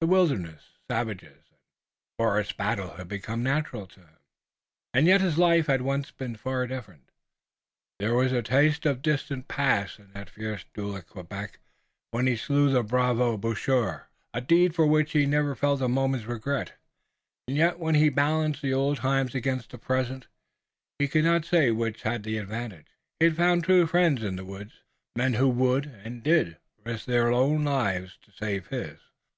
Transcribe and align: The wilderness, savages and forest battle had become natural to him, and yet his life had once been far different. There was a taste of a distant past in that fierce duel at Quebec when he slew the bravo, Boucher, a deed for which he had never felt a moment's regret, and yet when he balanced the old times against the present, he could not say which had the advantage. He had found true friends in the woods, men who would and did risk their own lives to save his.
The 0.00 0.06
wilderness, 0.06 0.78
savages 0.90 1.44
and 1.50 1.60
forest 2.16 2.56
battle 2.56 2.94
had 2.96 3.08
become 3.08 3.42
natural 3.42 3.86
to 3.88 4.00
him, 4.00 4.16
and 4.94 5.06
yet 5.06 5.20
his 5.20 5.36
life 5.36 5.66
had 5.66 5.82
once 5.82 6.10
been 6.10 6.34
far 6.36 6.66
different. 6.66 7.10
There 7.98 8.14
was 8.14 8.32
a 8.32 8.40
taste 8.40 8.86
of 8.86 8.96
a 8.96 9.00
distant 9.00 9.48
past 9.48 9.98
in 9.98 10.14
that 10.14 10.30
fierce 10.30 10.64
duel 10.72 10.96
at 10.96 11.08
Quebec 11.10 11.58
when 12.10 12.26
he 12.26 12.36
slew 12.36 12.70
the 12.70 12.82
bravo, 12.82 13.36
Boucher, 13.36 14.08
a 14.32 14.40
deed 14.40 14.74
for 14.74 14.86
which 14.86 15.12
he 15.12 15.20
had 15.20 15.28
never 15.28 15.54
felt 15.54 15.82
a 15.82 15.88
moment's 15.88 16.24
regret, 16.26 16.72
and 17.46 17.54
yet 17.54 17.78
when 17.78 17.96
he 17.96 18.08
balanced 18.08 18.62
the 18.62 18.72
old 18.72 18.96
times 18.96 19.34
against 19.34 19.72
the 19.72 19.78
present, 19.78 20.26
he 20.98 21.06
could 21.06 21.24
not 21.24 21.44
say 21.44 21.70
which 21.70 22.00
had 22.00 22.22
the 22.22 22.38
advantage. 22.38 22.86
He 23.18 23.26
had 23.26 23.36
found 23.36 23.64
true 23.64 23.86
friends 23.86 24.22
in 24.22 24.36
the 24.36 24.44
woods, 24.46 24.76
men 25.14 25.34
who 25.34 25.50
would 25.50 25.84
and 25.84 26.22
did 26.22 26.56
risk 26.82 27.04
their 27.04 27.30
own 27.30 27.62
lives 27.62 28.16
to 28.22 28.32
save 28.32 28.68
his. 28.68 28.96